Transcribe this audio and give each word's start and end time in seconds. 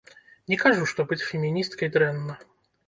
Не 0.53 0.57
кажу, 0.63 0.89
што 0.93 1.05
быць 1.11 1.21
феміністкай 1.29 1.95
дрэнна. 1.99 2.45